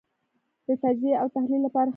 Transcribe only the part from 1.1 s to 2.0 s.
او تحلیل لپاره ښه دی.